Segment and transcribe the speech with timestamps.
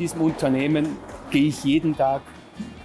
[0.00, 0.96] diesem Unternehmen
[1.30, 2.22] gehe ich jeden Tag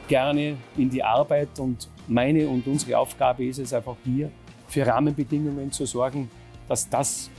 [0.07, 4.29] gerne in die Arbeit und meine und unsere Aufgabe ist es einfach hier,
[4.68, 6.30] für Rahmenbedingungen zu sorgen,
[6.67, 7.30] dass das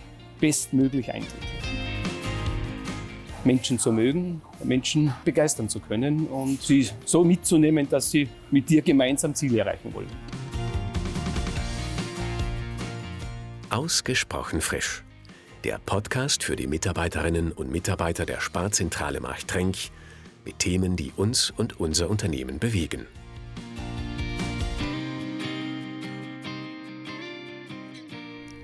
[0.41, 1.42] bestmöglich eintritt.
[3.45, 8.80] Menschen zu mögen, Menschen begeistern zu können und sie so mitzunehmen, dass sie mit dir
[8.80, 10.11] gemeinsam Ziele erreichen wollen.
[13.68, 15.05] Ausgesprochen frisch.
[15.65, 19.77] Der Podcast für die Mitarbeiterinnen und Mitarbeiter der Sparzentrale Marchtrenk
[20.45, 23.06] mit Themen, die uns und unser Unternehmen bewegen.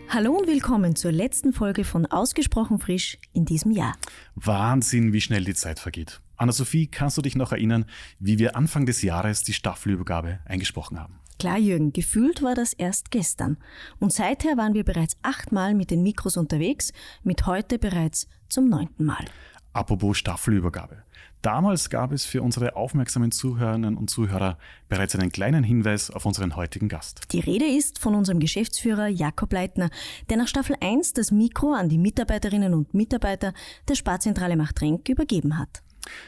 [0.08, 3.96] Hallo und willkommen zur letzten Folge von Ausgesprochen frisch in diesem Jahr.
[4.34, 6.20] Wahnsinn, wie schnell die Zeit vergeht.
[6.36, 7.86] Anna-Sophie, kannst du dich noch erinnern,
[8.18, 11.21] wie wir Anfang des Jahres die Staffelübergabe eingesprochen haben?
[11.42, 13.56] Klar, Jürgen, gefühlt war das erst gestern.
[13.98, 16.92] Und seither waren wir bereits achtmal mit den Mikros unterwegs,
[17.24, 19.24] mit heute bereits zum neunten Mal.
[19.72, 21.02] Apropos Staffelübergabe.
[21.40, 24.56] Damals gab es für unsere aufmerksamen Zuhörerinnen und Zuhörer
[24.88, 27.22] bereits einen kleinen Hinweis auf unseren heutigen Gast.
[27.32, 29.90] Die Rede ist von unserem Geschäftsführer Jakob Leitner,
[30.30, 33.52] der nach Staffel 1 das Mikro an die Mitarbeiterinnen und Mitarbeiter
[33.88, 35.82] der Sparzentrale Machtrenk übergeben hat.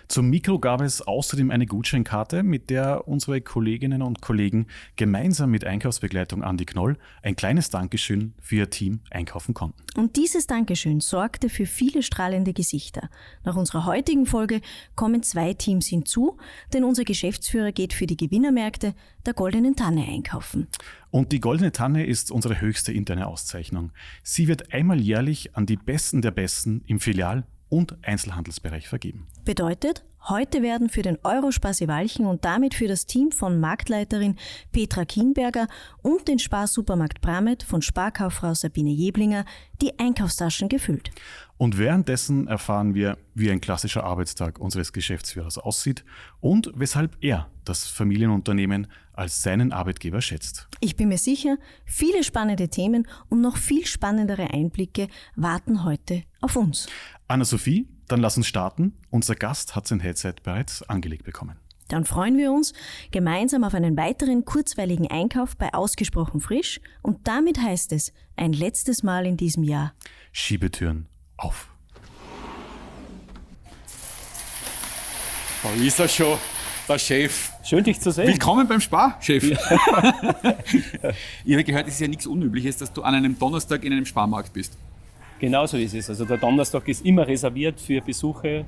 [0.08, 5.64] Zum Mikro gab es außerdem eine Gutscheinkarte, mit der unsere Kolleginnen und Kollegen gemeinsam mit
[5.64, 9.82] Einkaufsbegleitung Andi Knoll ein kleines Dankeschön für ihr Team einkaufen konnten.
[9.96, 13.10] Und dieses Dankeschön sorgte für viele strahlende Gesichter.
[13.44, 14.60] Nach unserer heutigen Folge
[14.94, 16.36] kommen zwei Teams hinzu,
[16.72, 18.94] denn unser Geschäftsführer geht für die Gewinnermärkte
[19.26, 20.68] der Goldenen Tanne einkaufen.
[21.10, 23.92] Und die Goldene Tanne ist unsere höchste interne Auszeichnung.
[24.22, 29.26] Sie wird einmal jährlich an die Besten der Besten im Filial- und Einzelhandelsbereich vergeben.
[29.44, 34.36] Bedeutet, heute werden für den Eurospaß Walchen und damit für das Team von Marktleiterin
[34.70, 35.66] Petra Kienberger
[36.00, 39.44] und den Sparsupermarkt Bramet von Sparkauffrau Sabine Jeblinger
[39.82, 41.10] die Einkaufstaschen gefüllt.
[41.56, 46.04] Und währenddessen erfahren wir, wie ein klassischer Arbeitstag unseres Geschäftsführers aussieht
[46.40, 50.68] und weshalb er das Familienunternehmen als seinen Arbeitgeber schätzt.
[50.80, 56.56] Ich bin mir sicher, viele spannende Themen und noch viel spannendere Einblicke warten heute auf
[56.56, 56.88] uns.
[57.26, 58.92] Anna-Sophie, dann lass uns starten.
[59.10, 61.56] Unser Gast hat sein Headset bereits angelegt bekommen.
[61.88, 62.72] Dann freuen wir uns
[63.12, 69.02] gemeinsam auf einen weiteren kurzweiligen Einkauf bei Ausgesprochen Frisch und damit heißt es ein letztes
[69.02, 69.94] Mal in diesem Jahr.
[70.32, 71.68] Schiebetüren auf.
[75.62, 76.38] Da ist er schon,
[76.88, 77.52] der Chef.
[77.62, 78.28] Schön, dich zu sehen.
[78.28, 79.44] Willkommen beim Spar, Chef.
[81.44, 84.04] ich habe gehört, es ist ja nichts Unübliches, dass du an einem Donnerstag in einem
[84.04, 84.76] Sparmarkt bist.
[85.38, 86.08] Genauso ist es.
[86.08, 88.64] Also der Donnerstag ist immer reserviert für Besuche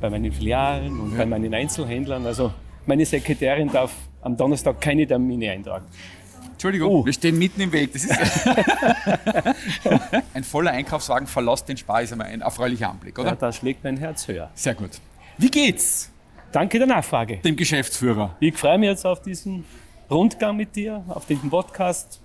[0.00, 1.18] bei meinen Filialen und ja.
[1.18, 2.24] bei meinen Einzelhändlern.
[2.26, 2.52] Also
[2.86, 5.86] meine Sekretärin darf am Donnerstag keine Termine eintragen.
[6.52, 7.04] Entschuldigung, oh.
[7.04, 7.92] wir stehen mitten im Weg.
[7.92, 8.18] Das ist
[10.34, 13.28] ein voller Einkaufswagen verlässt den Spar, ist einmal ein erfreulicher Anblick, oder?
[13.28, 14.50] Ja, da schlägt mein Herz höher.
[14.54, 14.92] Sehr gut.
[15.36, 16.10] Wie geht's?
[16.52, 17.36] Danke der Nachfrage.
[17.38, 18.36] Dem Geschäftsführer.
[18.40, 19.66] Ich freue mich jetzt auf diesen
[20.10, 22.22] Rundgang mit dir, auf diesen Podcast.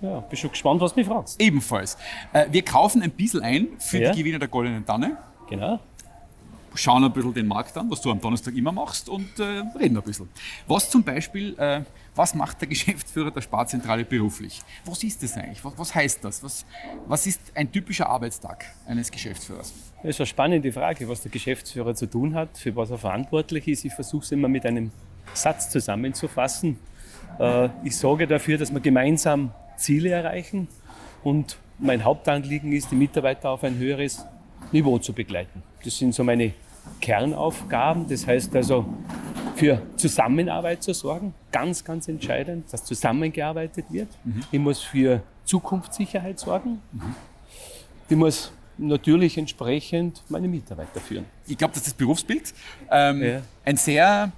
[0.00, 1.40] Ja, bin schon gespannt, was du mich fragst.
[1.40, 1.96] Ebenfalls.
[2.32, 4.12] Äh, wir kaufen ein bisschen ein für ja.
[4.12, 5.16] die Gewinner der Goldenen Tanne.
[5.48, 5.80] Genau.
[6.74, 9.96] Schauen ein bisschen den Markt an, was du am Donnerstag immer machst und äh, reden
[9.96, 10.28] ein bisschen.
[10.66, 11.80] Was zum Beispiel, äh,
[12.14, 14.60] was macht der Geschäftsführer der Sparzentrale beruflich?
[14.84, 15.64] Was ist das eigentlich?
[15.64, 16.42] Was, was heißt das?
[16.42, 16.66] Was,
[17.06, 19.72] was ist ein typischer Arbeitstag eines Geschäftsführers?
[20.02, 23.66] Das ist eine spannende Frage, was der Geschäftsführer zu tun hat, für was er verantwortlich
[23.68, 23.86] ist.
[23.86, 24.90] Ich versuche es immer mit einem
[25.32, 26.78] Satz zusammenzufassen.
[27.82, 30.68] Ich sorge dafür, dass wir gemeinsam Ziele erreichen.
[31.22, 34.24] Und mein Hauptanliegen ist, die Mitarbeiter auf ein höheres
[34.72, 35.62] Niveau zu begleiten.
[35.84, 36.52] Das sind so meine
[37.00, 38.08] Kernaufgaben.
[38.08, 38.86] Das heißt also,
[39.56, 44.08] für Zusammenarbeit zu sorgen, ganz, ganz entscheidend, dass zusammengearbeitet wird.
[44.24, 44.42] Mhm.
[44.50, 46.82] Ich muss für Zukunftssicherheit sorgen.
[46.92, 47.14] Mhm.
[48.08, 51.24] Ich muss natürlich entsprechend meine Mitarbeiter führen.
[51.46, 52.52] Ich glaube, dass das Berufsbild
[52.90, 53.42] ähm, ja.
[53.64, 54.30] ein sehr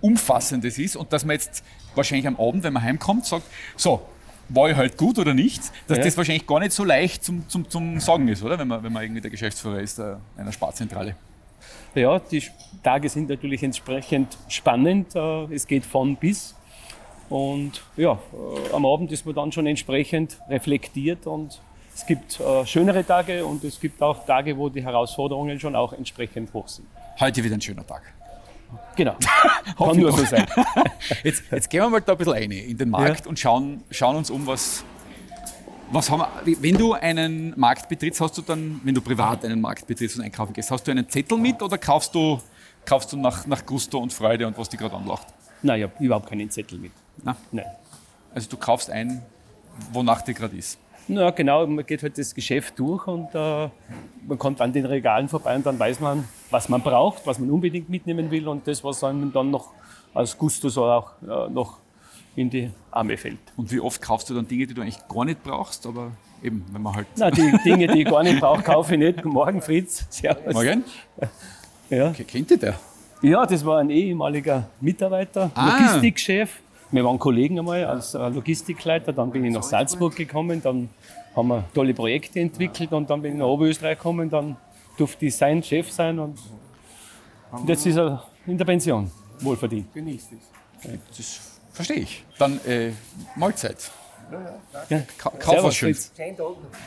[0.00, 1.62] umfassendes ist und dass man jetzt
[1.94, 3.44] wahrscheinlich am Abend, wenn man heimkommt, sagt,
[3.76, 4.02] so,
[4.50, 6.04] war ich halt gut oder nicht, dass ja.
[6.04, 8.58] das wahrscheinlich gar nicht so leicht zum, zum, zum Sagen ist, oder?
[8.58, 11.14] Wenn man, wenn man irgendwie der Geschäftsführer ist äh, einer Sparzentrale.
[11.94, 12.42] Ja, die
[12.82, 15.14] Tage sind natürlich entsprechend spannend.
[15.14, 16.54] Äh, es geht von bis.
[17.28, 21.60] Und ja, äh, am Abend ist man dann schon entsprechend reflektiert und
[21.94, 26.50] es gibt schönere Tage und es gibt auch Tage, wo die Herausforderungen schon auch entsprechend
[26.54, 26.86] hoch sind.
[27.18, 28.14] Heute wieder ein schöner Tag.
[28.96, 29.16] Genau.
[29.78, 30.46] Kann nur so sein.
[31.24, 33.28] jetzt, jetzt gehen wir mal da ein bisschen rein in den Markt ja.
[33.28, 34.84] und schauen, schauen uns um, was,
[35.90, 36.62] was haben wir.
[36.62, 40.24] Wenn du einen Markt betrittst, hast du dann, wenn du privat einen Markt betrittst und
[40.24, 42.40] einkaufen gehst, hast du einen Zettel mit oder kaufst du,
[42.84, 45.26] kaufst du nach, nach Gusto und Freude und was dir gerade anlacht?
[45.62, 46.92] Nein, ich habe überhaupt keinen Zettel mit.
[47.22, 47.36] Na?
[47.52, 47.66] Nein.
[48.34, 49.22] Also du kaufst ein,
[49.92, 50.78] wonach dir gerade ist.
[51.12, 53.68] Na genau, man geht halt das Geschäft durch und äh,
[54.28, 57.50] man kommt an den Regalen vorbei und dann weiß man, was man braucht, was man
[57.50, 59.72] unbedingt mitnehmen will und das, was einem dann noch
[60.14, 61.78] als Gustus auch äh, noch
[62.36, 63.40] in die Arme fällt.
[63.56, 66.12] Und wie oft kaufst du dann Dinge, die du eigentlich gar nicht brauchst, aber
[66.42, 67.08] eben, wenn man halt...
[67.16, 69.24] Na, die Dinge, die ich gar nicht brauche, kaufe ich nicht.
[69.24, 70.06] Morgen, Fritz.
[70.10, 70.54] Servus.
[70.54, 70.84] Morgen?
[71.90, 72.10] Ja.
[72.10, 72.74] Okay, kennt ihr der?
[73.22, 75.76] Ja, das war ein ehemaliger Mitarbeiter, ah.
[75.76, 76.60] Logistikchef.
[76.92, 80.88] Wir waren Kollegen einmal als äh, Logistikleiter, dann bin ich nach Salzburg gekommen, dann
[81.36, 84.56] haben wir tolle Projekte entwickelt und dann bin ich nach Oberösterreich gekommen, dann
[84.96, 86.38] durfte ich sein Chef sein und,
[87.52, 89.92] und jetzt ist er in der Pension, wohlverdient.
[89.94, 90.88] Genießt es.
[91.16, 91.40] Das
[91.72, 92.24] verstehe ich.
[92.38, 92.90] Dann äh,
[93.36, 93.90] Mahlzeit.
[94.32, 94.58] Ja,
[94.88, 95.02] ja.
[95.18, 96.12] Ka kauf was Schönes.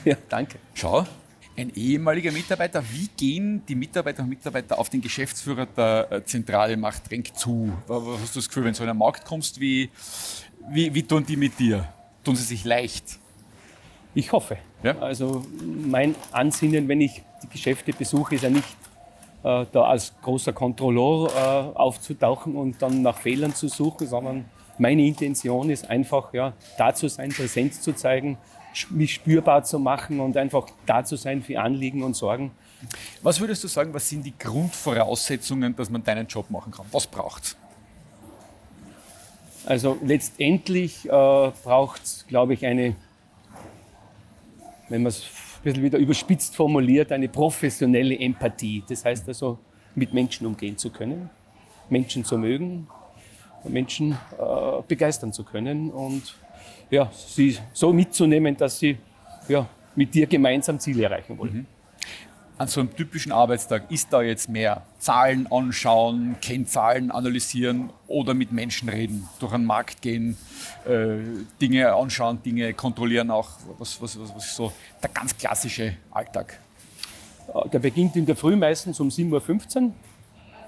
[0.06, 0.58] Ja, danke.
[0.74, 1.06] Schau,
[1.56, 2.84] ein ehemaliger Mitarbeiter.
[2.92, 7.72] Wie gehen die Mitarbeiterinnen und Mitarbeiter auf den Geschäftsführer der äh, Zentrale Macht Renk zu?
[7.88, 9.90] Hast du das Gefühl, wenn du in einen Markt kommst, wie,
[10.70, 11.88] wie, wie tun die mit dir?
[12.24, 13.20] Tun sie sich leicht?
[14.16, 14.58] Ich hoffe.
[14.84, 14.98] Ja?
[15.00, 15.46] Also
[15.88, 18.78] mein Ansinnen, wenn ich die Geschäfte besuche, ist ja nicht
[19.44, 24.46] äh, da als großer Kontrolleur äh, aufzutauchen und dann nach Fehlern zu suchen, sondern
[24.78, 28.38] meine Intention ist einfach, ja, da zu sein, Präsenz zu zeigen,
[28.90, 32.52] mich spürbar zu machen und einfach da zu sein für Anliegen und Sorgen.
[33.22, 36.86] Was würdest du sagen, was sind die Grundvoraussetzungen, dass man deinen Job machen kann?
[36.92, 37.58] Was braucht es?
[39.66, 42.96] Also letztendlich äh, braucht es, glaube ich, eine,
[44.90, 48.84] wenn man es ein bisschen wieder überspitzt formuliert, eine professionelle Empathie.
[48.90, 49.60] Das heißt also,
[49.96, 51.30] mit Menschen umgehen zu können,
[51.90, 52.88] Menschen zu mögen,
[53.66, 54.16] Menschen äh,
[54.88, 56.36] begeistern zu können und
[56.90, 58.98] ja, sie so mitzunehmen, dass sie
[59.48, 61.54] ja, mit dir gemeinsam Ziele erreichen wollen.
[61.54, 61.66] Mhm.
[62.56, 68.52] An so einem typischen Arbeitstag ist da jetzt mehr Zahlen anschauen, Kennzahlen analysieren oder mit
[68.52, 70.38] Menschen reden, durch einen Markt gehen,
[70.86, 71.18] äh,
[71.60, 73.50] Dinge anschauen, Dinge kontrollieren auch.
[73.80, 74.72] Was, was, was, was ist so
[75.02, 76.60] der ganz klassische Alltag?
[77.72, 79.94] Der beginnt in der Früh meistens um 7.15 Uhr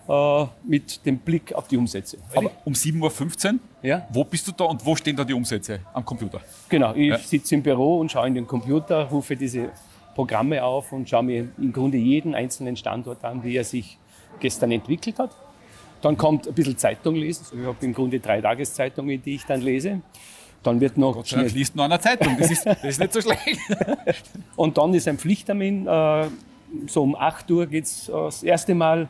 [0.07, 2.17] äh, mit dem Blick auf die Umsätze.
[2.35, 3.59] Aber um 7.15 Uhr?
[3.81, 4.07] Ja.
[4.11, 6.41] Wo bist du da und wo stehen da die Umsätze am Computer?
[6.69, 7.17] Genau, ich ja.
[7.17, 9.69] sitze im Büro und schaue in den Computer, rufe diese
[10.15, 13.97] Programme auf und schaue mir im Grunde jeden einzelnen Standort an, wie er sich
[14.39, 15.31] gestern entwickelt hat.
[16.01, 17.45] Dann kommt ein bisschen Zeitung lesen.
[17.45, 20.01] Also ich habe im Grunde drei Tageszeitungen, die ich dann lese.
[20.63, 21.13] Dann wird noch.
[21.13, 23.59] Gott sei Dank liest nur eine Zeitung, das ist, das ist nicht so schlecht.
[24.55, 25.87] und dann ist ein Pflichttermin.
[25.87, 26.27] Äh,
[26.87, 29.07] so um 8 Uhr geht es das erste Mal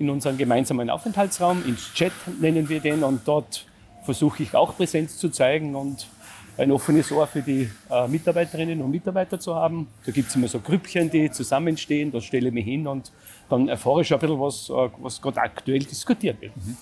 [0.00, 3.66] in unseren gemeinsamen Aufenthaltsraum, ins Chat nennen wir den, und dort
[4.02, 6.08] versuche ich auch Präsenz zu zeigen und
[6.56, 9.88] ein offenes Ohr für die äh, Mitarbeiterinnen und Mitarbeiter zu haben.
[10.04, 13.12] Da gibt es immer so Grüppchen, die zusammenstehen, da stelle ich mich hin und
[13.50, 16.56] dann erfahre ich ein bisschen, was, äh, was gerade aktuell diskutiert wird.
[16.56, 16.76] Mhm.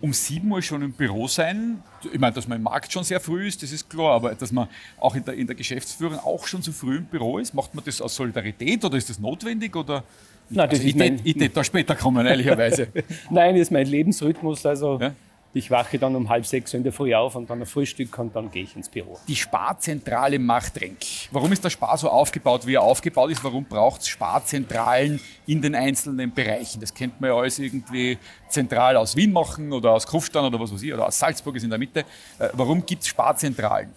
[0.00, 1.82] Um 7 Uhr schon im Büro sein,
[2.12, 4.52] ich meine, dass man im Markt schon sehr früh ist, das ist klar, aber dass
[4.52, 7.74] man auch in der, in der Geschäftsführung auch schon so früh im Büro ist, macht
[7.74, 9.74] man das aus Solidarität oder ist das notwendig?
[9.74, 10.04] Oder?
[10.48, 10.94] Nein, das also ist
[11.24, 12.88] ich mein, da später kommen, ehrlicherweise.
[13.30, 14.64] Nein, das ist mein Lebensrhythmus.
[14.64, 15.14] Also ja?
[15.56, 18.36] Ich wache dann um halb sechs in der Früh auf und dann ein Frühstück und
[18.36, 19.18] dann gehe ich ins Büro.
[19.26, 20.98] Die Sparzentrale Machtrenk.
[21.30, 23.42] Warum ist der Spar so aufgebaut, wie er aufgebaut ist?
[23.42, 26.78] Warum braucht es Sparzentralen in den einzelnen Bereichen?
[26.82, 28.18] Das kennt man ja alles irgendwie
[28.50, 31.62] zentral aus Wien machen oder aus Kufstein oder was weiß ich, oder aus Salzburg ist
[31.62, 32.00] in der Mitte.
[32.38, 33.88] Äh, warum gibt es Sparzentralen?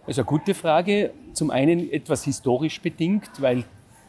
[0.00, 1.12] Das ist eine gute Frage.
[1.32, 3.62] Zum einen etwas historisch bedingt, weil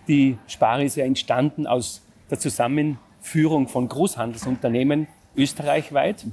[0.07, 2.01] die Spar ist ja entstanden aus
[2.31, 6.25] der Zusammenführung von Großhandelsunternehmen österreichweit.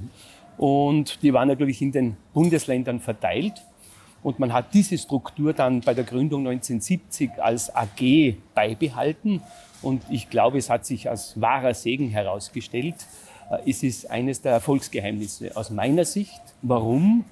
[0.57, 3.61] Und die waren natürlich in den Bundesländern verteilt.
[4.23, 9.41] Und man hat diese Struktur dann bei der Gründung 1970 als AG beibehalten.
[9.81, 12.95] Und ich glaube, es hat sich als wahrer Segen herausgestellt.
[13.51, 16.41] Äh, es ist eines der Erfolgsgeheimnisse aus meiner Sicht.
[16.61, 17.25] Warum?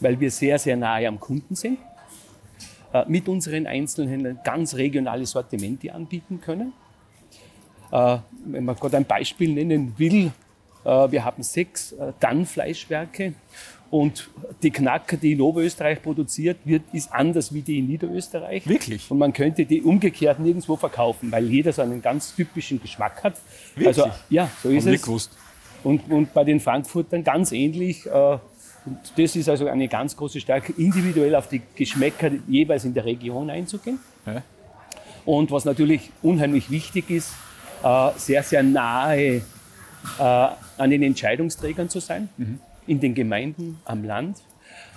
[0.00, 1.78] Weil wir sehr, sehr nahe am Kunden sind.
[2.92, 6.72] Äh, mit unseren Einzelhändlern ganz regionales Sortiment anbieten können.
[7.92, 10.32] Äh, wenn man gerade ein Beispiel nennen will,
[10.84, 13.34] wir haben sechs Tannfleischwerke
[13.90, 14.30] und
[14.62, 18.66] die Knacker, die in Oberösterreich produziert wird, ist anders wie die in Niederösterreich.
[18.68, 19.10] Wirklich?
[19.10, 23.34] Und man könnte die umgekehrt nirgendwo verkaufen, weil jeder so einen ganz typischen Geschmack hat.
[23.74, 23.88] Wirklich?
[23.88, 25.30] Also ja, so ist es.
[25.82, 28.06] Und, und bei den Frankfurtern ganz ähnlich.
[28.06, 33.04] Und das ist also eine ganz große Stärke, individuell auf die Geschmäcker jeweils in der
[33.04, 33.98] Region einzugehen.
[34.24, 34.42] Ja.
[35.24, 37.32] Und was natürlich unheimlich wichtig ist,
[37.82, 39.42] äh, sehr, sehr nahe
[40.18, 42.58] äh, an den Entscheidungsträgern zu sein, mhm.
[42.86, 44.38] in den Gemeinden, am Land,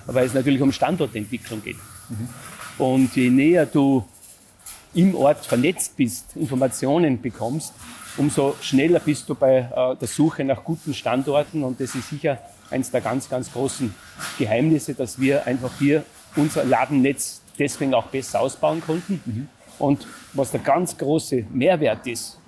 [0.06, 1.78] weil es natürlich um Standortentwicklung geht.
[2.10, 2.30] Mhm.
[2.78, 4.04] Und je näher du
[4.94, 7.74] im Ort vernetzt bist, Informationen bekommst,
[8.18, 11.64] umso schneller bist du bei äh, der Suche nach guten Standorten.
[11.64, 12.38] Und das ist sicher
[12.70, 13.94] eines der ganz, ganz großen
[14.38, 16.04] Geheimnisse, dass wir einfach hier
[16.36, 19.22] unser Ladennetz deswegen auch besser ausbauen konnten.
[19.26, 19.48] Mhm.
[19.80, 22.40] Und was der ganz große Mehrwert ist,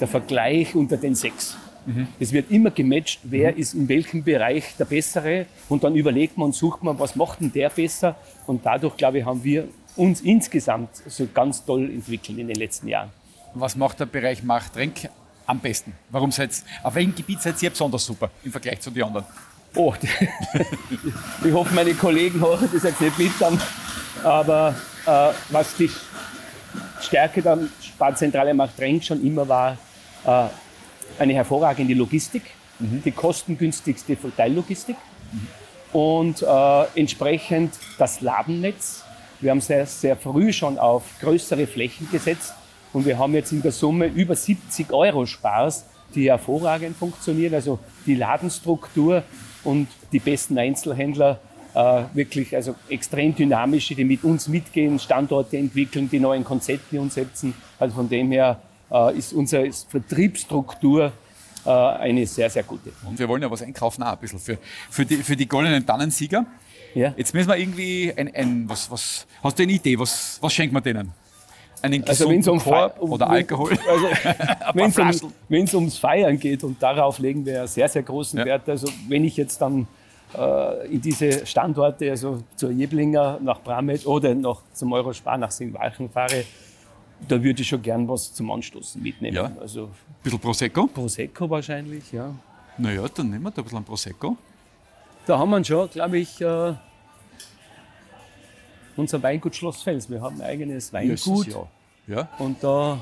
[0.00, 1.56] der Vergleich unter den sechs.
[1.88, 2.08] Mhm.
[2.20, 6.46] Es wird immer gematcht, wer ist in welchem Bereich der Bessere und dann überlegt man
[6.46, 8.14] und sucht man, was macht denn der besser
[8.46, 12.88] und dadurch, glaube ich, haben wir uns insgesamt so ganz toll entwickelt in den letzten
[12.88, 13.10] Jahren.
[13.54, 15.08] Was macht der Bereich Machtrenk
[15.46, 15.94] am besten?
[16.10, 16.50] Warum seid
[16.82, 19.24] auf welchem Gebiet seid ihr besonders super im Vergleich zu den anderen?
[19.74, 19.94] Oh,
[21.44, 23.32] ich hoffe, meine Kollegen hören das jetzt nicht mit,
[24.22, 24.74] aber
[25.06, 25.90] äh, was die
[27.00, 29.78] Stärke der Sparzentrale Machtrenk schon immer war,
[30.26, 30.48] äh,
[31.18, 32.42] eine hervorragende Logistik,
[32.78, 33.02] mhm.
[33.04, 34.96] die kostengünstigste Verteillogistik
[35.32, 35.98] mhm.
[35.98, 39.04] und äh, entsprechend das Ladennetz.
[39.40, 42.54] Wir haben sehr, sehr früh schon auf größere Flächen gesetzt
[42.92, 45.84] und wir haben jetzt in der Summe über 70 Euro Spars,
[46.14, 47.54] die hervorragend funktionieren.
[47.54, 49.22] Also die Ladenstruktur
[49.64, 51.38] und die besten Einzelhändler
[51.74, 57.54] äh, wirklich also extrem dynamische, die mit uns mitgehen, Standorte entwickeln, die neuen Konzepte umsetzen.
[57.78, 58.60] Also von dem her
[59.16, 61.12] ist unsere Vertriebsstruktur
[61.64, 62.92] äh, eine sehr, sehr gute.
[63.06, 64.58] Und wir wollen ja was einkaufen auch ein bisschen für,
[64.90, 66.46] für, die, für die goldenen Tannensieger.
[66.94, 67.12] Ja.
[67.16, 70.72] Jetzt müssen wir irgendwie ein, ein was, was, hast du eine Idee, was, was schenkt
[70.72, 71.12] man denen?
[71.80, 72.60] Einen also wenn es um
[72.98, 73.78] oder Alkohol?
[73.88, 74.06] Also,
[75.48, 78.44] wenn es um, ums Feiern geht und darauf legen wir sehr, sehr großen ja.
[78.44, 78.68] Wert.
[78.68, 79.86] Also wenn ich jetzt dann
[80.36, 86.10] äh, in diese Standorte, also zur Jeblinger, nach Bramet oder noch zum Eurospar nach Singwalchen
[86.10, 86.44] fahre,
[87.26, 89.36] da würde ich schon gern was zum Anstoßen mitnehmen.
[89.36, 89.52] Ja.
[89.60, 90.86] Also ein bisschen Prosecco?
[90.86, 92.34] Prosecco wahrscheinlich, ja.
[92.76, 94.36] Naja, dann nehmen wir da ein bisschen Prosecco.
[95.26, 96.74] Da haben wir schon, glaube ich, äh,
[98.96, 100.08] unser Weingut Schloss Fels.
[100.08, 101.46] Wir haben ein eigenes Weingut.
[101.48, 101.68] Ja.
[102.06, 102.28] ja.
[102.38, 103.00] Und da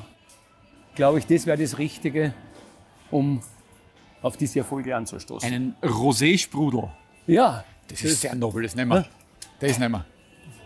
[0.95, 2.35] glaube ich, das wäre das Richtige,
[3.11, 3.41] um
[4.23, 5.47] auf diese Erfolge anzustoßen.
[5.47, 6.89] Einen Rosé-Sprudel.
[7.27, 7.65] Ja.
[7.89, 9.07] Das, das ist sehr nobel, das nehmen wir.
[9.61, 10.16] Das nehmen wir.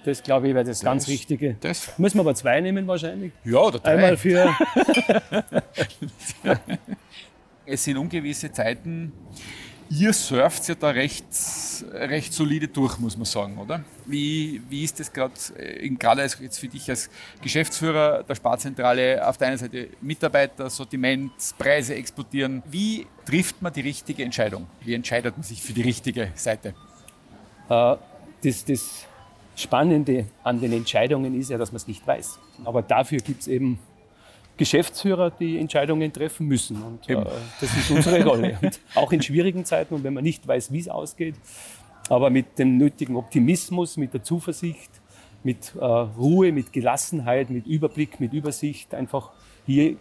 [0.04, 1.56] Das glaube ich wäre das, das, ganz Richtige.
[1.60, 1.98] Das.
[1.98, 3.32] Müssen wir aber zwei nehmen wahrscheinlich.
[3.44, 3.94] Ja, oder drei.
[3.94, 4.56] Einmal für.
[7.66, 9.12] es sind ungewisse Zeiten.
[9.92, 11.24] Ihr surft ja da recht,
[11.92, 13.82] recht solide durch, muss man sagen, oder?
[14.06, 17.10] Wie, wie ist das gerade, äh, gerade jetzt für dich als
[17.42, 22.62] Geschäftsführer der Sparzentrale, auf der einen Seite Mitarbeiter, Sortiment, Preise exportieren.
[22.70, 24.68] Wie trifft man die richtige Entscheidung?
[24.84, 26.68] Wie entscheidet man sich für die richtige Seite?
[27.68, 27.96] Äh,
[28.44, 29.06] das, das
[29.60, 32.38] Spannende an den Entscheidungen ist ja, dass man es nicht weiß.
[32.64, 33.78] Aber dafür gibt es eben
[34.56, 36.82] Geschäftsführer, die Entscheidungen treffen müssen.
[36.82, 37.24] Und äh,
[37.60, 38.58] das ist unsere Rolle.
[38.62, 41.34] Und auch in schwierigen Zeiten und wenn man nicht weiß, wie es ausgeht,
[42.08, 44.90] aber mit dem nötigen Optimismus, mit der Zuversicht,
[45.42, 49.30] mit äh, Ruhe, mit Gelassenheit, mit Überblick, mit Übersicht, einfach
[49.64, 49.96] hier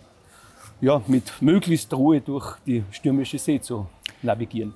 [0.82, 3.88] ja, mit möglichst Ruhe durch die stürmische See zu
[4.22, 4.74] navigieren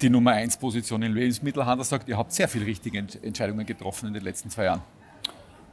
[0.00, 4.14] die Nummer 1 Position im Lebensmittelhandel sagt, ihr habt sehr viele richtige Entscheidungen getroffen in
[4.14, 4.82] den letzten zwei Jahren.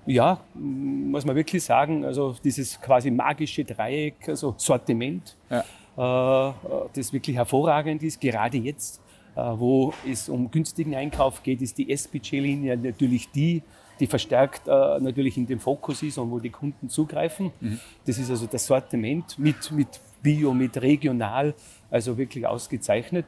[0.07, 6.49] Ja, muss man wirklich sagen, also dieses quasi magische Dreieck, also Sortiment, ja.
[6.49, 6.53] äh,
[6.93, 9.01] das wirklich hervorragend ist, gerade jetzt,
[9.35, 13.63] äh, wo es um günstigen Einkauf geht, ist die S-Budget-Linie natürlich die,
[13.99, 17.51] die verstärkt äh, natürlich in dem Fokus ist und wo die Kunden zugreifen.
[17.59, 17.79] Mhm.
[18.05, 19.87] Das ist also das Sortiment mit, mit
[20.21, 21.55] Bio, mit regional,
[21.89, 23.25] also wirklich ausgezeichnet.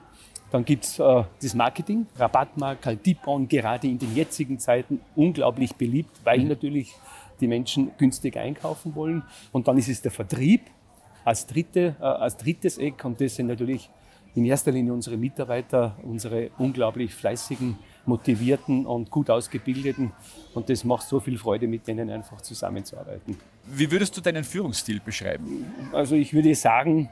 [0.51, 6.17] Dann gibt es äh, das Marketing, Rabattmarkt, Dipon, gerade in den jetzigen Zeiten unglaublich beliebt,
[6.23, 6.47] weil mhm.
[6.47, 6.93] natürlich
[7.39, 9.23] die Menschen günstig einkaufen wollen.
[9.51, 10.61] Und dann ist es der Vertrieb
[11.25, 13.89] als, dritte, äh, als drittes Eck und das sind natürlich
[14.35, 17.75] in erster Linie unsere Mitarbeiter, unsere unglaublich fleißigen,
[18.05, 20.11] motivierten und gut ausgebildeten.
[20.53, 23.35] Und das macht so viel Freude, mit denen einfach zusammenzuarbeiten.
[23.65, 25.65] Wie würdest du deinen Führungsstil beschreiben?
[25.91, 27.09] Also ich würde sagen,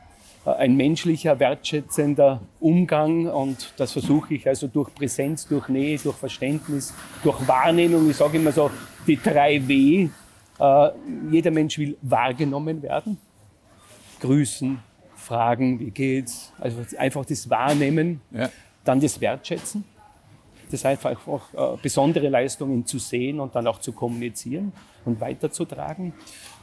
[0.52, 6.94] ein menschlicher, wertschätzender Umgang und das versuche ich also durch Präsenz, durch Nähe, durch Verständnis,
[7.24, 8.10] durch Wahrnehmung.
[8.10, 8.70] Ich sage immer so,
[9.08, 10.10] die drei W.
[10.60, 10.90] Äh,
[11.32, 13.18] jeder Mensch will wahrgenommen werden.
[14.22, 14.80] Grüßen,
[15.16, 16.54] fragen, wie geht's?
[16.60, 18.50] Also einfach das Wahrnehmen, ja.
[18.84, 19.84] dann das Wertschätzen.
[20.76, 24.74] Das heißt einfach äh, besondere Leistungen zu sehen und dann auch zu kommunizieren
[25.06, 26.12] und weiterzutragen.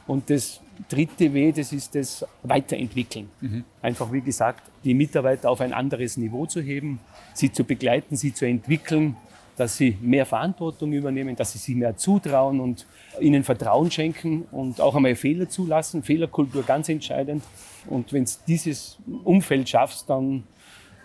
[0.05, 3.31] Und das dritte W, das ist das Weiterentwickeln.
[3.41, 3.63] Mhm.
[3.81, 6.99] Einfach, wie gesagt, die Mitarbeiter auf ein anderes Niveau zu heben,
[7.33, 9.15] sie zu begleiten, sie zu entwickeln,
[9.55, 12.85] dass sie mehr Verantwortung übernehmen, dass sie sich mehr zutrauen und
[13.19, 16.03] ihnen Vertrauen schenken und auch einmal Fehler zulassen.
[16.03, 17.43] Fehlerkultur ganz entscheidend.
[17.87, 20.43] Und wenn du dieses Umfeld schaffst, dann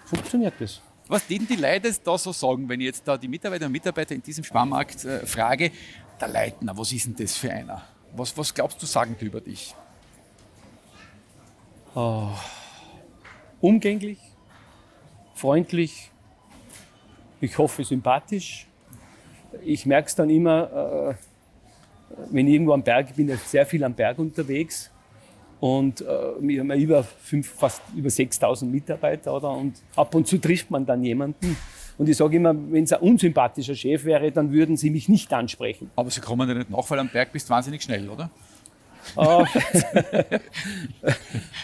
[0.05, 0.83] funktioniert das.
[1.09, 4.15] Was denen die Leute da so sagen, wenn ich jetzt da die Mitarbeiter und Mitarbeiter
[4.15, 5.71] in diesem Sparmarkt äh, frage,
[6.21, 7.83] der Leitner, was ist denn das für einer?
[8.15, 9.75] Was, was glaubst du, sagen die über dich?
[11.95, 12.29] Oh,
[13.63, 14.19] umgänglich,
[15.35, 16.11] freundlich,
[17.41, 18.67] ich hoffe sympathisch,
[19.65, 21.15] ich merke es dann immer, äh,
[22.31, 24.91] wenn ich irgendwo am Berg, ich bin ja sehr viel am Berg unterwegs
[25.61, 26.05] und äh,
[26.41, 30.71] wir haben ja über fünf, fast über 6000 Mitarbeiter oder, und ab und zu trifft
[30.71, 31.57] man dann jemanden.
[31.97, 35.33] Und ich sage immer, wenn es ein unsympathischer Chef wäre, dann würden sie mich nicht
[35.33, 35.91] ansprechen.
[35.97, 38.31] Aber Sie kommen ja nicht nach, weil am Berg bist du wahnsinnig schnell, oder?
[39.17, 39.45] Äh,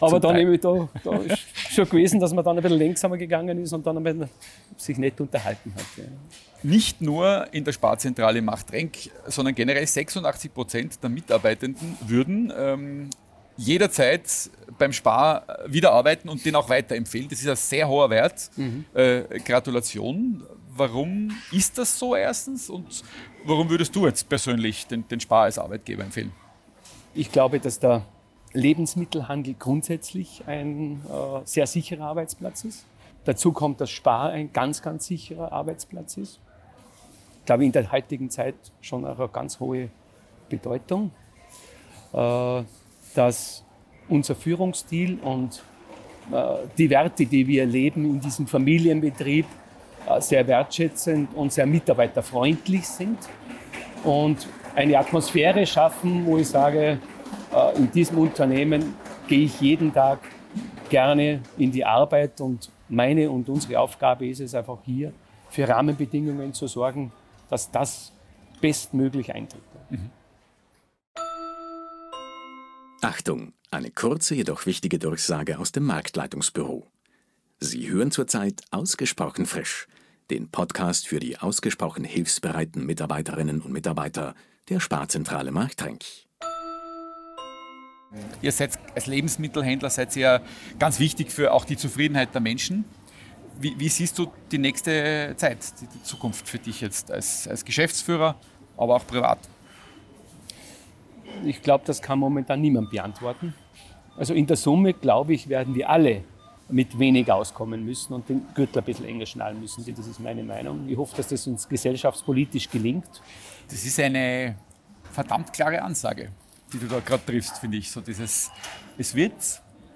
[0.01, 1.39] aber dann eben da, da ist
[1.73, 4.29] schon gewesen, dass man dann ein bisschen langsamer gegangen ist und dann ein bisschen
[4.77, 5.87] sich nett unterhalten hat.
[5.97, 6.05] Ja.
[6.63, 8.97] Nicht nur in der Sparzentrale Machtrenk,
[9.27, 13.11] sondern generell 86 Prozent der Mitarbeitenden würden ähm,
[13.57, 17.29] jederzeit beim Spar wieder arbeiten und den auch weiterempfehlen.
[17.29, 18.51] Das ist ein sehr hoher Wert.
[18.57, 18.85] Mhm.
[18.95, 20.43] Äh, Gratulation.
[20.77, 23.05] Warum ist das so erstens und
[23.45, 26.33] warum würdest du jetzt persönlich den, den Spar als Arbeitgeber empfehlen?
[27.15, 28.03] Ich glaube, dass der
[28.53, 32.87] Lebensmittelhandel grundsätzlich ein äh, sehr sicherer Arbeitsplatz ist.
[33.25, 36.41] Dazu kommt, dass Spar ein ganz, ganz sicherer Arbeitsplatz ist.
[37.41, 39.91] Ich glaube, in der heutigen Zeit schon auch eine ganz hohe
[40.49, 41.11] Bedeutung.
[42.13, 42.63] Äh,
[43.15, 43.65] dass
[44.09, 45.63] unser Führungsstil und
[46.33, 49.47] äh, die Werte, die wir leben in diesem Familienbetrieb,
[50.07, 53.19] äh, sehr wertschätzend und sehr mitarbeiterfreundlich sind
[54.05, 56.99] und eine Atmosphäre schaffen, wo ich sage,
[57.55, 58.95] äh, in diesem Unternehmen
[59.29, 60.19] gehe ich jeden Tag
[60.91, 65.13] gerne in die Arbeit und meine und unsere Aufgabe ist es einfach hier
[65.49, 67.13] für Rahmenbedingungen zu sorgen,
[67.49, 68.13] dass das
[68.61, 69.63] bestmöglich eintritt.
[69.91, 70.11] Mhm.
[73.05, 76.91] Achtung, eine kurze, jedoch wichtige Durchsage aus dem Marktleitungsbüro.
[77.61, 79.89] Sie hören zurzeit ausgesprochen frisch,
[80.31, 84.35] den Podcast für die ausgesprochen hilfsbereiten Mitarbeiterinnen und Mitarbeiter
[84.71, 86.03] der Sparzentrale Marktrenk.
[88.41, 90.41] Ihr seid als Lebensmittelhändler seid ihr
[90.79, 92.87] ganz wichtig für auch die Zufriedenheit der Menschen.
[93.61, 97.67] Wie, wie siehst du die nächste Zeit, die, die Zukunft für dich jetzt als, als
[97.67, 98.41] Geschäftsführer,
[98.79, 99.41] aber auch privat?
[101.47, 103.55] Ich glaube, das kann momentan niemand beantworten.
[104.17, 106.23] Also in der Summe, glaube ich, werden wir alle
[106.69, 109.85] mit wenig auskommen müssen und den Gürtel ein bisschen enger schnallen müssen.
[109.95, 110.89] Das ist meine Meinung.
[110.89, 113.21] Ich hoffe, dass das uns gesellschaftspolitisch gelingt.
[113.69, 114.57] Das ist eine
[115.13, 116.31] verdammt klare Ansage,
[116.73, 117.91] die du da gerade triffst, finde ich.
[117.91, 118.51] So dieses,
[118.97, 119.35] es wird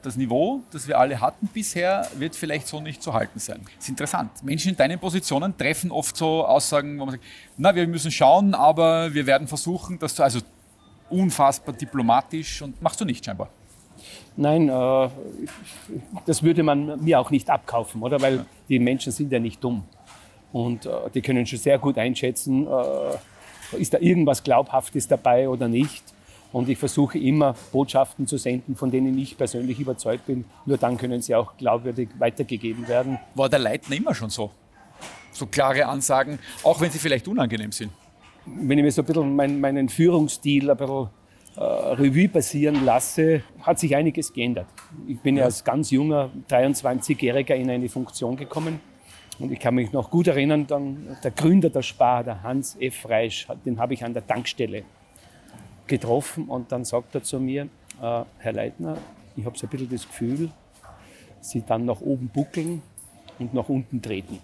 [0.03, 3.61] das Niveau, das wir alle hatten bisher, wird vielleicht so nicht zu halten sein.
[3.65, 4.31] Das ist interessant.
[4.43, 7.25] Menschen in deinen Positionen treffen oft so Aussagen, wo man sagt,
[7.57, 10.41] na, wir müssen schauen, aber wir werden versuchen, dass du, also
[11.11, 13.49] unfassbar diplomatisch und machst du nicht scheinbar.
[14.37, 15.09] Nein, äh,
[16.27, 18.21] das würde man mir auch nicht abkaufen, oder?
[18.21, 19.83] Weil die Menschen sind ja nicht dumm.
[20.53, 25.69] Und äh, die können schon sehr gut einschätzen, äh, ist da irgendwas Glaubhaftes dabei oder
[25.69, 26.05] nicht.
[26.53, 30.47] Und ich versuche immer Botschaften zu senden, von denen ich persönlich überzeugt bin.
[30.65, 33.19] Nur dann können sie auch glaubwürdig weitergegeben werden.
[33.35, 34.51] War der Leitner immer schon so?
[35.33, 37.93] So klare Ansagen, auch wenn sie vielleicht unangenehm sind?
[38.57, 41.09] Wenn ich mir so ein bisschen mein, meinen Führungsstil ein bisschen
[41.57, 44.67] äh, Revue passieren lasse, hat sich einiges geändert.
[45.07, 48.81] Ich bin ja als ganz junger 23-Jähriger in eine Funktion gekommen.
[49.39, 53.09] Und ich kann mich noch gut erinnern, dann der Gründer der Spar, der Hans F.
[53.09, 54.83] Reisch, den habe ich an der Tankstelle
[55.87, 57.69] getroffen und dann sagt er zu mir,
[58.03, 58.99] äh, Herr Leitner,
[59.37, 60.51] ich habe so ein bisschen das Gefühl,
[61.41, 62.83] Sie dann nach oben buckeln
[63.39, 64.39] und nach unten treten.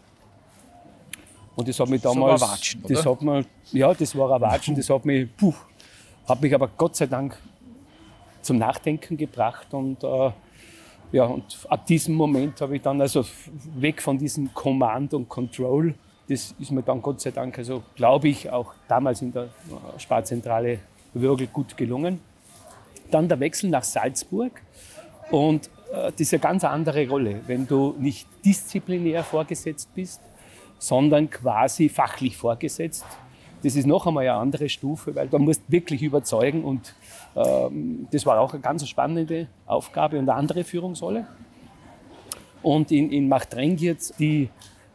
[1.57, 2.41] Und das hat mich damals.
[2.41, 2.95] Das war Watschen, oder?
[2.95, 4.75] Das hat mir, ja, das war ein Watschen.
[4.75, 5.55] Das hat mich, puh,
[6.29, 7.37] hat mich aber Gott sei Dank
[8.43, 9.73] zum Nachdenken gebracht.
[9.73, 10.31] Und, äh,
[11.13, 13.25] ja, und ab diesem Moment habe ich dann also
[13.77, 15.95] weg von diesem Command und Control.
[16.29, 19.49] Das ist mir dann Gott sei Dank, also glaube ich, auch damals in der äh,
[19.99, 20.79] Sparzentrale
[21.13, 22.21] wirklich gut gelungen.
[23.11, 24.63] Dann der Wechsel nach Salzburg.
[25.31, 30.21] Und äh, das ist eine ganz andere Rolle, wenn du nicht disziplinär vorgesetzt bist,
[30.85, 33.07] sondern quasi fachlich vorgesetzt.
[33.63, 36.95] Das ist noch einmal eine andere Stufe, weil du musst wirklich überzeugen und
[37.35, 41.27] ähm, das war auch eine ganz spannende Aufgabe und eine andere Führungsrolle.
[42.63, 44.51] Und in, in Machtrenk jetzt die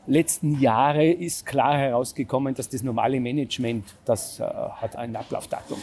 [0.05, 5.79] letzten Jahre ist klar herausgekommen, dass das normale Management, das äh, hat ein Ablaufdatum.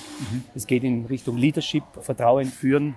[0.55, 2.95] Es geht in Richtung Leadership, Vertrauen führen.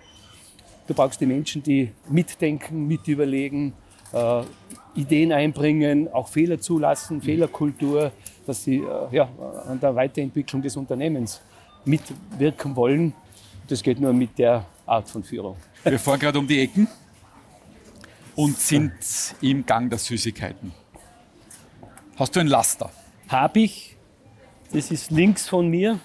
[0.86, 3.74] Du brauchst die Menschen, die mitdenken, mitüberlegen,
[4.14, 4.44] äh,
[4.96, 7.22] Ideen einbringen, auch Fehler zulassen, mhm.
[7.22, 8.12] Fehlerkultur,
[8.46, 9.30] dass sie äh, ja,
[9.68, 11.42] an der Weiterentwicklung des Unternehmens
[11.86, 13.14] mitwirken wollen.
[13.68, 15.56] Das geht nur mit der Art von Führung.
[15.84, 16.88] Wir fahren gerade um die Ecken
[18.36, 18.94] und sind
[19.42, 20.72] im Gang der Süßigkeiten.
[22.18, 22.92] Hast du ein Laster?
[23.28, 23.96] Hab ich.
[24.74, 26.00] Das ist links von mir.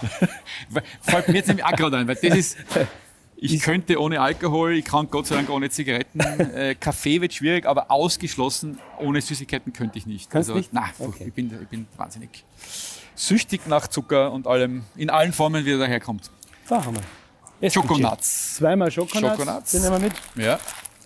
[1.00, 2.58] Fällt mir jetzt auch gerade ein, weil das ist,
[3.36, 6.20] ich könnte ohne Alkohol, ich kann Gott sei Dank ohne Zigaretten.
[6.56, 10.30] Äh, Kaffee wird schwierig, aber ausgeschlossen ohne Süßigkeiten könnte ich nicht.
[10.30, 10.72] Kannst also, nicht?
[10.72, 11.24] Nein, okay.
[11.26, 12.44] ich, bin, ich bin wahnsinnig.
[13.14, 16.30] süchtig nach Zucker und allem, in allen Formen, wie er daherkommt.
[16.70, 17.02] Machen wir.
[17.60, 17.86] Esstiche.
[17.86, 18.54] Schokonuts.
[18.56, 19.36] Zweimal Schokonuts.
[19.36, 19.70] Schokonuts.
[19.72, 20.12] Den nehmen wir mit.
[20.36, 20.58] Ja.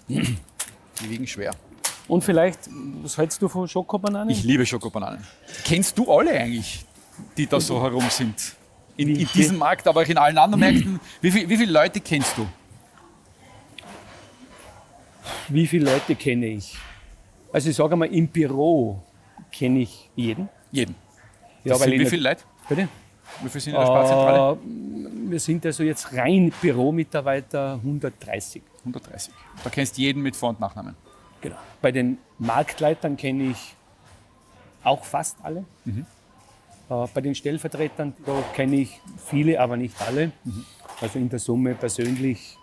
[0.08, 1.52] Die wiegen schwer.
[2.08, 2.68] Und vielleicht,
[3.02, 4.30] was hältst du von Schokobananen?
[4.30, 5.24] Ich liebe Schokobananen.
[5.64, 6.84] Kennst du alle eigentlich,
[7.36, 8.56] die da so herum sind?
[8.96, 11.00] In, in diesem Markt, aber auch in allen anderen Märkten.
[11.20, 12.46] Wie, viel, wie viele Leute kennst du?
[15.48, 16.76] Wie viele Leute kenne ich?
[17.52, 19.02] Also ich sage mal, im Büro
[19.50, 20.48] kenne ich jeden.
[20.70, 20.94] Jeden.
[21.64, 22.44] Ja, ich wie viele Leute?
[22.68, 22.88] Bitte?
[23.42, 24.52] Wie viele sind in der Sparzentrale?
[24.52, 28.62] Äh, wir sind also jetzt rein Büromitarbeiter 130.
[28.80, 29.32] 130.
[29.64, 30.96] Da kennst du jeden mit Vor- und Nachnamen.
[31.40, 31.56] Genau.
[31.80, 33.74] Bei den Marktleitern kenne ich
[34.82, 35.64] auch fast alle.
[35.86, 36.02] Äh,
[36.90, 40.32] bei den Stellvertretern da kenne ich viele, aber nicht alle.
[41.00, 42.56] Also in der Summe persönlich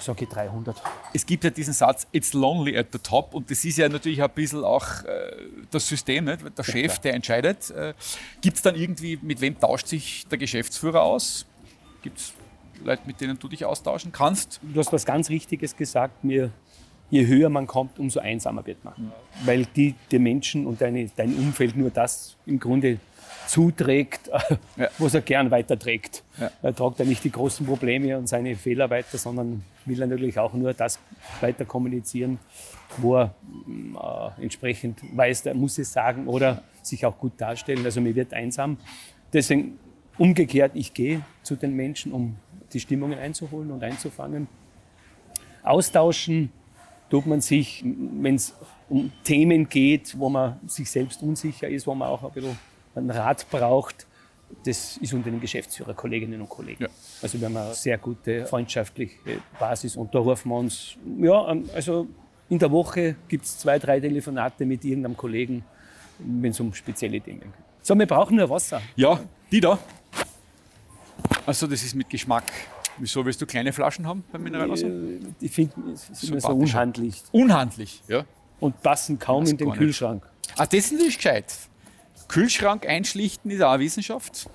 [0.00, 0.82] sage ich 300.
[1.12, 4.22] Es gibt ja diesen Satz, it's lonely at the top und das ist ja natürlich
[4.22, 5.32] ein bisschen auch äh,
[5.70, 6.40] das System, nicht?
[6.56, 7.70] der Chef, der entscheidet.
[7.70, 7.94] Äh,
[8.40, 11.46] gibt es dann irgendwie, mit wem tauscht sich der Geschäftsführer aus?
[12.02, 12.32] Gibt es
[12.84, 14.60] Leute, mit denen du dich austauschen kannst?
[14.62, 16.24] Du hast was ganz Richtiges gesagt.
[16.24, 16.52] Mir,
[17.10, 19.12] je höher man kommt, umso einsamer wird man.
[19.44, 22.98] Weil die, die Menschen und deine, dein Umfeld nur das im Grunde
[23.46, 24.28] zuträgt,
[24.76, 24.88] Ja.
[24.98, 26.24] was er gern weiterträgt.
[26.38, 26.50] Ja.
[26.62, 30.38] Er tragt ja nicht die großen Probleme und seine Fehler weiter, sondern will er natürlich
[30.38, 30.98] auch nur das
[31.40, 32.38] weiter kommunizieren,
[32.98, 33.34] wo er
[33.66, 37.84] mm, äh, entsprechend weiß, er muss es sagen oder sich auch gut darstellen.
[37.84, 38.78] Also mir wird einsam.
[39.32, 39.78] Deswegen
[40.18, 42.36] umgekehrt, ich gehe zu den Menschen, um
[42.72, 44.48] die Stimmungen einzuholen und einzufangen.
[45.62, 46.50] Austauschen
[47.10, 48.54] tut man sich, wenn es
[48.88, 52.58] um Themen geht, wo man sich selbst unsicher ist, wo man auch ein bisschen
[52.94, 54.06] einen Rat braucht.
[54.64, 56.84] Das ist unter den Geschäftsführerkolleginnen und Kollegen.
[56.84, 56.88] Ja.
[57.20, 59.16] Also wir haben eine sehr gute freundschaftliche
[59.58, 62.06] Basis und da rufen wir uns, ja, also
[62.48, 65.64] in der Woche gibt es zwei, drei Telefonate mit irgendeinem Kollegen,
[66.18, 67.50] wenn es um spezielle Themen geht.
[67.82, 68.80] So, wir brauchen nur Wasser.
[68.94, 69.18] Ja,
[69.50, 69.78] die da.
[71.44, 72.44] Also das ist mit Geschmack.
[72.98, 74.86] Wieso willst du kleine Flaschen haben beim Mineralwasser?
[74.86, 78.24] Äh, Ich finde, es ist immer so unhandlich Unhandlich, ja.
[78.60, 79.80] und passen kaum Das in den gar nicht.
[79.80, 80.22] Kühlschrank.
[80.56, 81.52] Ah, das ist natürlich gescheit.
[82.28, 84.48] Kühlschrank einschlichten ist auch eine Wissenschaft.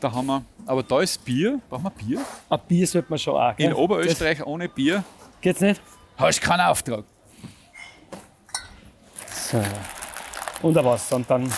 [0.00, 1.60] Da haben wir, aber da ist Bier.
[1.68, 2.20] Brauchen wir Bier?
[2.50, 3.50] Ein Bier sollte man schon auch.
[3.50, 3.72] In gell?
[3.74, 5.80] Oberösterreich ohne Bier Das geht's nicht?
[6.16, 7.04] hast du keinen Auftrag.
[9.50, 9.62] So.
[10.62, 11.16] Und ein Wasser.
[11.16, 11.50] Und dann,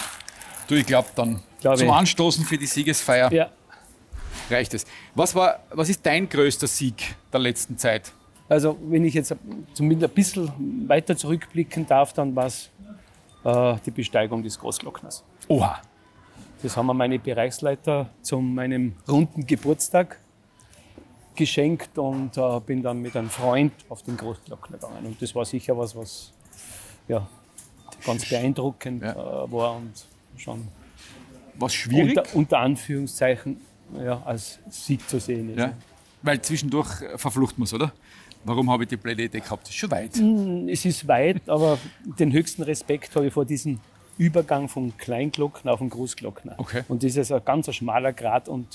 [0.67, 1.93] Du, ich glaube dann Glaub zum ich.
[1.93, 3.51] Anstoßen für die Siegesfeier ja.
[4.51, 4.87] Reicht es.
[5.15, 8.13] Was, war, was ist dein größter Sieg der letzten Zeit?
[8.49, 9.35] Also, wenn ich jetzt
[9.75, 12.71] zumindest ein bisschen weiter zurückblicken darf, dann war es
[13.45, 15.23] äh, die Besteigung des Großglockners.
[15.49, 15.81] Oha.
[16.63, 20.19] Das haben mir meine Bereichsleiter zu meinem runden Geburtstag
[21.37, 25.07] geschenkt und äh, bin dann mit einem Freund auf den Großglockner gegangen.
[25.07, 26.33] Und das war sicher was, was
[27.07, 27.29] ja,
[28.05, 29.13] ganz beeindruckend Ja.
[29.45, 29.93] äh, war und
[30.37, 30.67] schon
[31.59, 32.17] Was schwierig?
[32.17, 33.61] unter, unter Anführungszeichen
[33.97, 35.59] ja, als Sieg zu sehen ist.
[35.59, 35.73] ja.
[36.23, 37.93] Weil zwischendurch äh, verflucht man es, oder?
[38.45, 39.65] Warum habe ich die blöde Idee gehabt?
[39.65, 40.17] Das ist schon weit.
[40.71, 41.79] Es ist weit, aber
[42.19, 43.81] den höchsten Respekt habe ich vor diesem
[44.17, 46.55] Übergang vom Kleinglockner auf den Großglockner.
[46.57, 46.83] Okay.
[46.89, 48.67] Und das ist ein ganz schmaler Grad und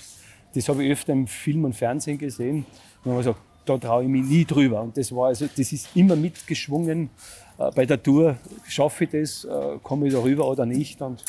[0.53, 2.65] das habe ich öfter im Film und Fernsehen gesehen.
[3.03, 4.81] Und man sagt, da traue ich mich nie drüber.
[4.81, 7.09] Und das war also, das ist immer mitgeschwungen.
[7.57, 11.01] Äh, Bei der Tour schaffe ich das, äh, komme ich da rüber oder nicht.
[11.01, 11.23] Und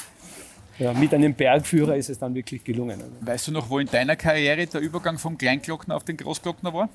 [0.79, 3.01] ja, mit einem Bergführer ist es dann wirklich gelungen.
[3.01, 6.73] Also, Weißt du noch, wo in deiner Karriere der Übergang vom Kleinglockner auf den Großglockner
[6.73, 6.89] war?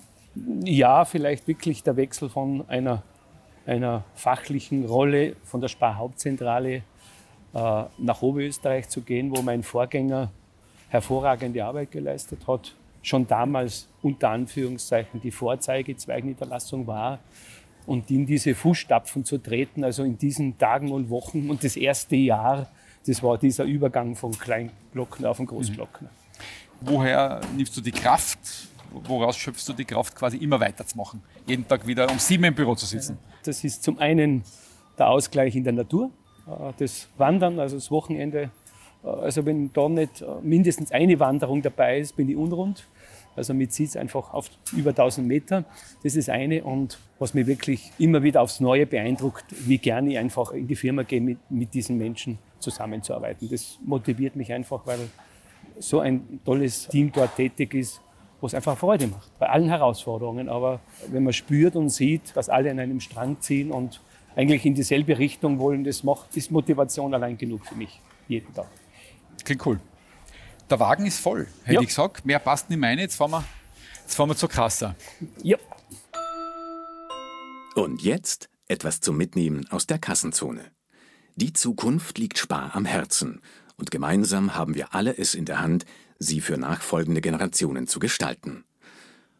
[0.63, 3.03] ja, vielleicht wirklich der Wechsel von einer,
[3.65, 6.81] einer fachlichen Rolle von der Sparhauptzentrale äh,
[7.97, 10.31] nach Oberösterreich zu gehen, wo mein Vorgänger
[10.89, 12.75] hervorragende Arbeit geleistet hat.
[13.01, 17.19] Schon damals unter Anführungszeichen die Vorzeige-Zweigniederlassung war
[17.85, 22.15] und in diese Fußstapfen zu treten, also in diesen Tagen und Wochen und das erste
[22.15, 22.67] Jahr,
[23.05, 26.09] das war dieser Übergang vom Kleinglockner auf den Großglockner.
[26.81, 28.39] Woher nimmst du die Kraft?
[28.91, 31.21] Woraus schöpfst du die Kraft, quasi immer weiterzumachen?
[31.45, 33.17] Jeden Tag wieder um sieben im Büro zu sitzen?
[33.43, 34.43] Das ist zum einen
[34.97, 36.11] der Ausgleich in der Natur,
[36.47, 38.51] äh, das Wandern, also das Wochenende.
[39.03, 42.87] Äh, Also wenn da nicht äh, mindestens eine Wanderung dabei ist, bin ich unrund.
[43.35, 45.63] Also mit es einfach auf über 1000 Meter.
[46.03, 46.63] Das ist eine.
[46.63, 50.75] Und was mich wirklich immer wieder aufs Neue beeindruckt, wie gerne ich einfach in die
[50.75, 53.49] Firma gehe, mit, mit diesen Menschen zusammenzuarbeiten.
[53.49, 55.09] Das motiviert mich einfach, weil
[55.79, 58.01] so ein tolles Team dort tätig ist,
[58.41, 60.47] was einfach Freude macht, bei allen Herausforderungen.
[60.49, 64.01] Aber wenn man spürt und sieht, dass alle an einem Strang ziehen und
[64.35, 68.67] eigentlich in dieselbe Richtung wollen, das macht, ist Motivation allein genug für mich, jeden Tag.
[69.43, 69.79] Klingt cool.
[70.69, 71.81] Der Wagen ist voll, hätte Ja.
[71.81, 72.25] ich gesagt.
[72.25, 73.01] Mehr passt nicht meine.
[73.01, 73.43] Jetzt fahren wir,
[74.03, 74.95] jetzt fahren wir zur Kasse.
[75.43, 75.57] Ja,
[77.75, 80.71] Und jetzt etwas zum Mitnehmen aus der Kassenzone.
[81.41, 83.39] Die Zukunft liegt Spar am Herzen
[83.77, 85.85] und gemeinsam haben wir alle es in der Hand,
[86.17, 88.65] sie für nachfolgende Generationen zu gestalten.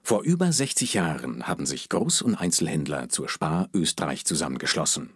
[0.02, 5.10] Vor über 60 Jahren haben sich Groß- und Einzelhändler zur Spar Österreich zusammengeschlossen.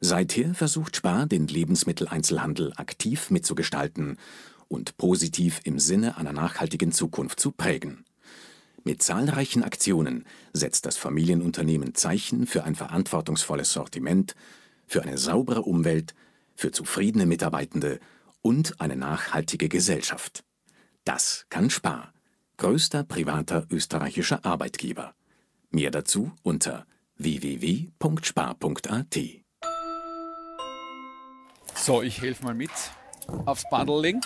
[0.00, 4.16] Seither versucht Spar, den Lebensmitteleinzelhandel aktiv mitzugestalten
[4.68, 8.06] und positiv im Sinne einer nachhaltigen Zukunft zu prägen.
[8.82, 14.34] Mit zahlreichen Aktionen setzt das Familienunternehmen Zeichen für ein verantwortungsvolles Sortiment,
[14.88, 16.14] für eine saubere Umwelt,
[16.56, 18.00] für zufriedene Mitarbeitende
[18.42, 20.42] und eine nachhaltige Gesellschaft.
[21.04, 22.12] Das kann Spar,
[22.56, 25.14] größter privater österreichischer Arbeitgeber.
[25.70, 29.18] Mehr dazu unter www.spar.at.
[31.74, 32.70] So, ich helfe mal mit
[33.46, 34.20] aufs Bundle legen.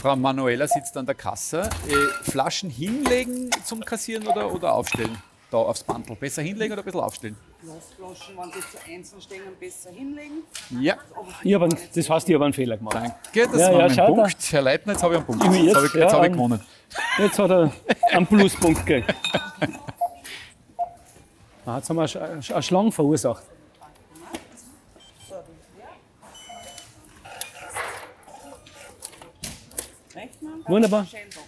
[0.00, 1.68] Frau Manuela sitzt an der Kasse.
[1.88, 5.18] Äh, Flaschen hinlegen zum Kassieren oder, oder aufstellen?
[5.50, 6.14] Da aufs Bundle.
[6.16, 7.36] Besser hinlegen oder ein bisschen aufstellen?
[7.62, 10.42] Glasflaschen, wenn sie zu einzeln stehen, besser hinlegen.
[10.78, 10.96] Ja,
[11.42, 12.94] Ich hab einen, das heißt, ich habe einen Fehler gemacht.
[12.94, 13.14] danke.
[13.50, 14.06] Das Ja, war ja, mein da.
[14.06, 14.52] Punkt.
[14.52, 15.44] Herr Leitner, jetzt habe ich einen Punkt.
[15.44, 16.60] Jetzt, jetzt, habe ich, jetzt ja, habe ich an- gewonnen.
[17.18, 17.72] Jetzt hat er
[18.12, 19.14] einen Pluspunkt gekriegt.
[21.64, 23.44] Ah, Jetzt haben wir eine Sch- eine Schlange verursacht.
[30.66, 31.06] Wunderbar.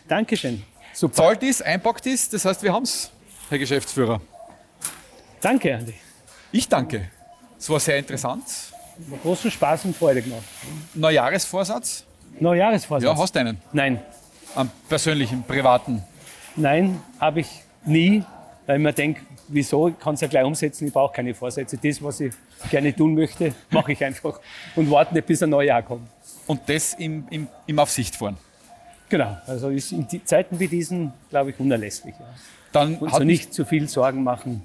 [0.09, 0.63] Dankeschön.
[0.93, 1.15] Super.
[1.15, 3.11] Zahlt ist, einpackt ist, das heißt, wir haben es,
[3.51, 4.21] Herr Geschäftsführer.
[5.41, 5.95] Danke, Andi.
[6.53, 7.11] Ich danke.
[7.59, 8.45] Es war sehr interessant.
[9.11, 10.45] Hat großen Spaß und Freude gemacht.
[10.95, 12.05] Neujahresvorsatz?
[12.39, 13.05] Neujahresvorsatz?
[13.05, 13.61] Ja, hast du einen?
[13.73, 14.01] Nein,
[14.55, 16.03] Am persönlichen, privaten.
[16.55, 17.49] nein, habe ich
[17.85, 18.23] nie,
[18.67, 21.77] weil ich mir denke, wieso, ich kann es ja gleich umsetzen, ich brauche keine Vorsätze.
[21.77, 22.33] Das, was ich
[22.71, 24.39] gerne tun möchte, mache ich einfach
[24.77, 26.09] und warte nicht, bis ein Neujahr kommt.
[26.47, 28.37] Und das im, im, im Aufsicht fahren.
[29.11, 32.15] Genau, also ist in die Zeiten wie diesen, glaube ich, unerlässlich.
[32.19, 32.27] Ja.
[32.73, 34.63] Dann Und so nicht zu viel Sorgen machen,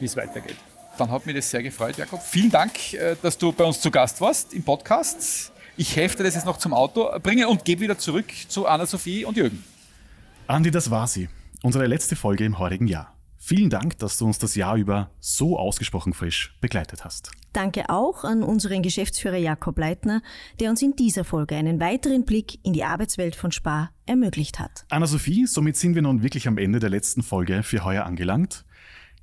[0.00, 0.56] wie es weitergeht.
[0.96, 2.22] dann hat mich das sehr gefreut, Jakob.
[2.22, 5.52] Vielen Dank, äh, dass du bei uns zu Gast warst im Podcast.
[5.76, 9.36] Ich dir das jetzt noch zum Auto bringen und gebe wieder zurück zu Anna-Sophie und
[9.36, 9.62] Jürgen.
[10.46, 11.28] Andi, das war sie.
[11.62, 13.13] Unsere letzte Folge im heurigen Jahr.
[13.46, 17.30] Vielen Dank, dass du uns das Jahr über so ausgesprochen frisch begleitet hast.
[17.52, 20.22] Danke auch an unseren Geschäftsführer Jakob Leitner,
[20.60, 24.86] der uns in dieser Folge einen weiteren Blick in die Arbeitswelt von Spar ermöglicht hat.
[24.88, 28.64] Anna-Sophie, somit sind wir nun wirklich am Ende der letzten Folge für heuer angelangt.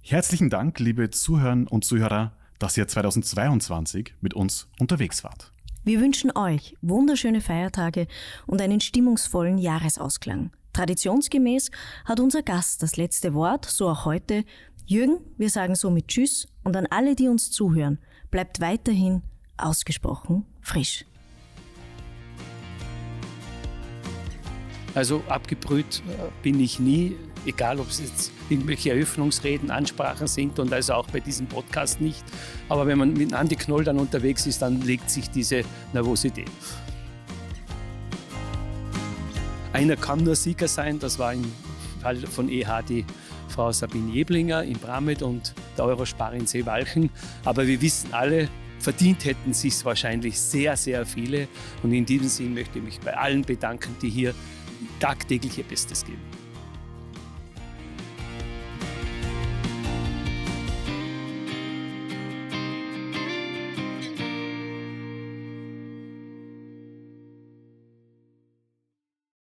[0.04, 5.52] Herzlichen Dank, liebe Zuhörer und Zuhörer, dass ihr 2022 mit uns unterwegs wart.
[5.84, 8.06] Wir wünschen euch wunderschöne Feiertage
[8.46, 10.52] und einen stimmungsvollen Jahresausklang.
[10.74, 11.72] Traditionsgemäß
[12.06, 14.44] hat unser Gast das letzte Wort, so auch heute.
[14.86, 19.22] Jürgen, wir sagen somit Tschüss und an alle, die uns zuhören, bleibt weiterhin
[19.58, 21.06] ausgesprochen frisch.
[24.94, 30.74] Also abgebrüht äh, bin ich nie, egal ob es jetzt irgendwelche Eröffnungsreden, Ansprachen sind und
[30.74, 32.24] also auch bei diesem Podcast nicht.
[32.68, 36.50] Aber wenn man mit Andi Knoll dann unterwegs ist, dann legt sich diese Nervosität.
[39.74, 41.46] Einer kann nur Sieger sein, das war im
[42.02, 43.06] Fall von EH die
[43.48, 47.10] Frau Sabine Jeblinger in Bramit und der Eurospar in Seewalchen.
[47.46, 51.48] Aber wir wissen alle, verdient hätten sich wahrscheinlich sehr, sehr viele.
[51.84, 54.34] Und in diesem Sinn möchte ich mich bei allen bedanken, die hier
[55.00, 56.41] tagtäglich ihr Bestes geben.